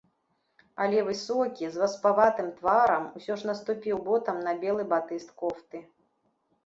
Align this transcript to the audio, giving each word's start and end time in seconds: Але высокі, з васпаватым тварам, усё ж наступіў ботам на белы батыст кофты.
Але 0.85 1.03
высокі, 1.09 1.67
з 1.75 1.81
васпаватым 1.81 2.49
тварам, 2.61 3.03
усё 3.19 3.33
ж 3.43 3.51
наступіў 3.53 3.95
ботам 4.09 4.43
на 4.49 4.53
белы 4.65 4.83
батыст 4.95 5.29
кофты. 5.43 5.79